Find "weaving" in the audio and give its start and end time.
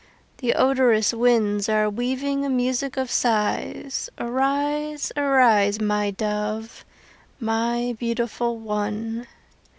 1.87-2.43